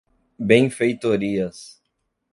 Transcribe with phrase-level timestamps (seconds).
[0.47, 1.77] benfeitorias